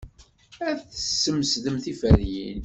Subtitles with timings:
[0.67, 2.59] Ad tesmesdeḍ tiferyin.